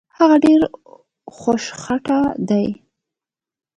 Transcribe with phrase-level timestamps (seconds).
[0.17, 0.67] هغه ډېرې
[1.37, 2.19] خوشخطه
[2.49, 2.67] دي